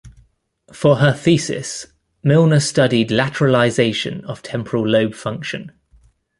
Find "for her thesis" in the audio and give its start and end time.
0.73-1.85